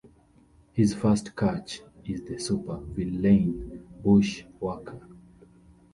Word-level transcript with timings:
His 0.73 0.95
first 0.95 1.35
catch 1.35 1.81
is 2.05 2.23
the 2.23 2.37
supervillain 2.37 3.83
Bushwacker. 4.03 4.99